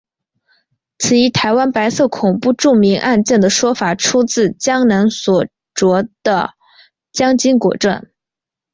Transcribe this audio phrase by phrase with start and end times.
[0.97, 6.55] 此一台湾白色恐怖著名案件的说法出自江南所着的
[7.11, 8.07] 蒋经国传。